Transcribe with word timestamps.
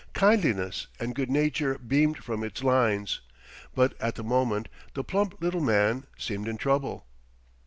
Kindliness 0.15 0.87
and 0.99 1.13
good 1.13 1.29
nature 1.29 1.77
beamed 1.77 2.17
from 2.17 2.43
its 2.43 2.63
lines; 2.63 3.21
but 3.75 3.93
at 4.01 4.15
the 4.15 4.23
moment 4.23 4.67
the 4.95 5.03
plump 5.03 5.39
little 5.39 5.61
man 5.61 6.07
seemed 6.17 6.47
in 6.47 6.57
trouble. 6.57 7.05